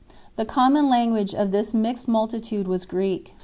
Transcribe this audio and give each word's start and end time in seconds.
The 0.35 0.45
common 0.45 0.89
language 0.89 1.35
of 1.35 1.51
this 1.51 1.75
mixed 1.75 2.07
multitude 2.07 2.67
was 2.67 2.85
Greek. 2.85 3.35